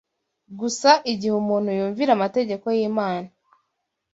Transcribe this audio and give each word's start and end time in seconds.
gusa 0.59 0.89
igihe 1.11 1.33
umuntu 1.41 1.69
yumvira 1.79 2.11
amategeko 2.13 2.65
y’Imana 2.77 3.27